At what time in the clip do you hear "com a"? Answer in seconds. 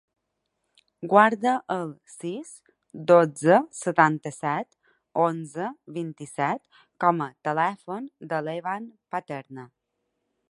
7.05-7.31